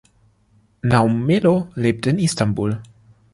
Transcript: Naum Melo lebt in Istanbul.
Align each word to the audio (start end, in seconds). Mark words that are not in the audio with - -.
Naum 0.81 1.27
Melo 1.27 1.67
lebt 1.75 2.07
in 2.07 2.17
Istanbul. 2.17 2.81